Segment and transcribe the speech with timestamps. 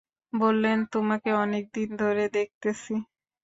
[0.33, 2.93] বললেন, তোমাকে অনেকদিন ধরে দেখতেছি।